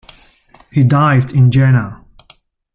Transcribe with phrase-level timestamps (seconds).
[0.71, 2.03] He died in Jena.